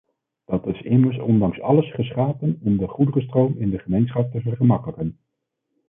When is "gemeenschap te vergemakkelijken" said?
3.79-5.19